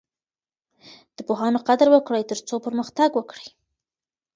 [1.17, 3.47] د پوهانو قدر وکړئ ترڅو پرمختګ وکړئ.